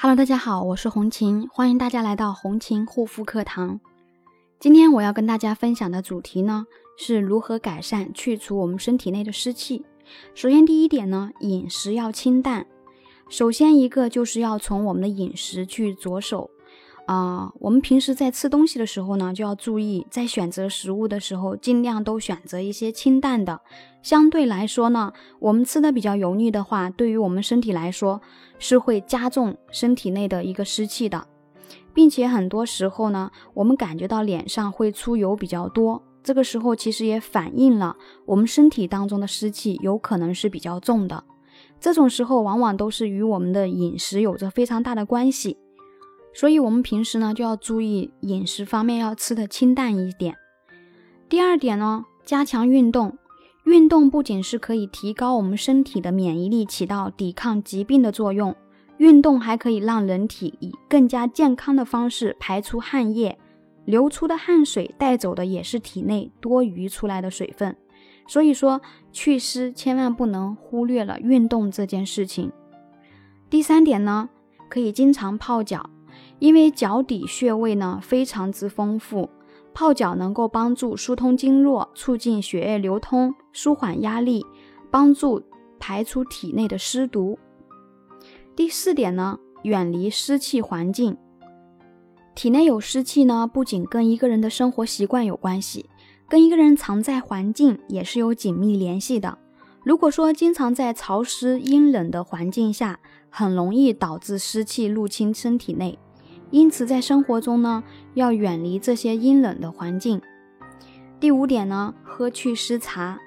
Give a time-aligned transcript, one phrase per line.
[0.00, 3.80] Hello，大家好，我是红琴，欢迎大家来到红琴护肤课堂。
[4.60, 6.66] 今天我要跟大家分享的主题呢，
[6.96, 9.84] 是如何改善去除我们身体内的湿气。
[10.36, 12.64] 首先，第一点呢，饮食要清淡。
[13.28, 16.48] 首先一个就是要从我们的饮食去着手。
[17.08, 23.62] 啊，我们平时在吃东西的时候呢，就要注意，在选择食物的时候，尽量都选择一些清淡的。
[24.02, 25.10] 相对来说呢，
[25.40, 28.20] 我们吃的比较油腻的话，对于我们身体来说
[28.58, 31.26] 是会加重身体内的一个湿气的，
[31.94, 37.96] 并且很多时候呢，我们感觉到脸上会出油比较多，这个时候其实也反映了
[38.26, 41.24] 我们身体当中的湿气有可能是比较重的。
[41.80, 45.56] 这种时候往往都是与我们的饮食有着非常大的关系。
[46.38, 50.36] 所以，我们平时呢就要注意饮食方面，要吃的清淡一点。
[51.28, 53.18] 第二点呢，加强运动。
[53.64, 58.54] 运动不仅是可以提高我们身体的免疫力，起到抵抗疾病的作用，
[58.98, 63.36] 运动还可以让人体以更加健康的方式排出汗液，
[63.84, 67.76] 流出的汗水带走的也是体内多余出来的水分。
[68.28, 72.52] 所以说，祛湿千万不能忽略了运动这件事情。
[73.50, 74.28] 第三点呢，
[74.68, 75.90] 可以经常泡脚。
[76.38, 79.28] 因为脚底穴位呢非常之丰富，
[79.74, 84.44] 泡脚能够帮助疏通经络，促进血液流通，舒缓压力，
[84.90, 85.42] 帮助
[85.78, 87.38] 排出体内的湿毒。
[88.54, 91.16] 第四点呢，远离湿气环境。
[92.34, 95.86] 体内有湿气呢，不仅跟一个人的生活习惯有关系，
[96.28, 99.38] 跟一个人常在环境也是有紧密联系的。
[99.82, 105.98] 如果说经常在潮湿阴冷的环境下，很容易导致湿气入侵身体内。
[106.50, 107.82] 因此，在生活中呢，
[108.14, 110.20] 要远离这些阴冷的环境。
[111.20, 113.18] 第五点呢，喝祛湿茶。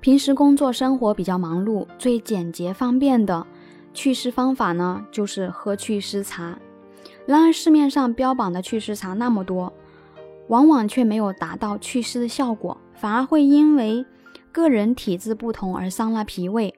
[0.00, 3.46] 平时工作生活比较忙碌，最简洁方便的
[3.92, 6.58] 祛湿方法呢，就是喝祛湿茶。
[7.26, 9.72] 然而，市面上标榜的祛湿茶那么多，
[10.48, 14.04] 往往却没有达到祛湿的效果，反而会因为
[14.52, 16.74] 个人体质不同而伤了脾胃。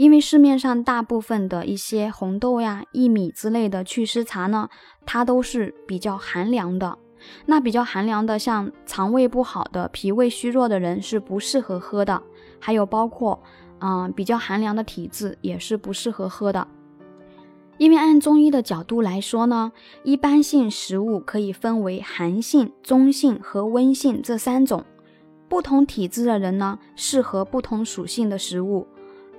[0.00, 4.70] 因为市面上大部分的一些红豆呀、薏米之类的祛湿茶呢，
[5.04, 6.96] 它都是比较寒凉的。
[7.44, 12.22] 那比较寒凉的，像肠胃不好的、脾胃虚弱的人是不适合喝的。
[12.58, 13.42] 还有包括，
[13.80, 16.66] 嗯，比较寒凉的体质也是不适合喝的。
[17.76, 19.70] 因为按中医的角度来说呢，
[20.02, 24.82] 一般性食物可以分为寒性、中性和温性这三种。
[25.46, 28.88] 不同体质的人呢，适合不同属性的食物。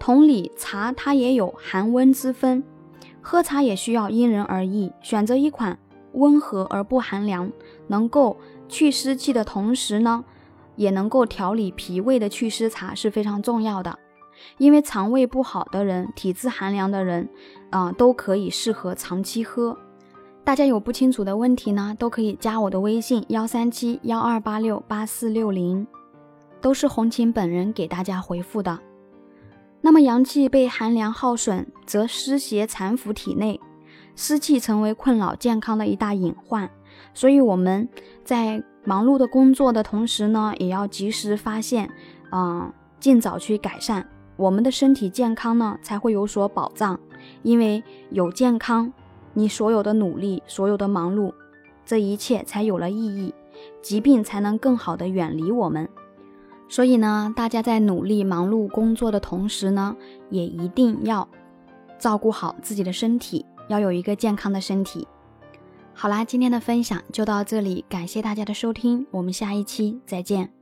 [0.01, 2.63] 同理，茶它也有寒温之分，
[3.21, 4.91] 喝茶也需要因人而异。
[4.99, 5.77] 选择一款
[6.13, 7.51] 温和而不寒凉，
[7.85, 8.35] 能够
[8.67, 10.25] 去湿气的同时呢，
[10.75, 13.95] 也能够调理脾胃的祛湿茶是非常重要的。
[14.57, 17.29] 因为肠胃不好的人、体质寒凉的人，
[17.69, 19.77] 啊，都可以适合长期喝。
[20.43, 25.85] 大家有不清楚的问题呢，都可以加我的微信幺三七幺二八六八四六零，
[26.59, 28.79] 都是红琴本人给大家回复的。
[29.81, 33.59] 那么阳气被寒凉耗损，则湿邪缠伏体内，
[34.15, 36.69] 湿气成为困扰健康的一大隐患。
[37.13, 37.89] 所以我们
[38.23, 41.89] 在忙碌的工作的同时呢，也要及时发现，
[42.31, 46.99] 嗯，尽早去改善我们的身体健康呢，才会有所保障。
[47.41, 48.93] 因为有健康，
[49.33, 51.33] 你所有的努力、所有的忙碌，
[51.85, 53.33] 这一切才有了意义，
[53.81, 55.89] 疾病才能更好的远离我们。
[56.71, 59.93] 所以呢，大家在努力忙碌工作的同时呢，
[60.29, 61.27] 也一定要
[61.99, 65.05] 照顾好自己的身体，要有一个健康的身体。
[65.93, 70.60] 好啦，今天的分享就到这里，感谢大家的收听，我们下一期再见。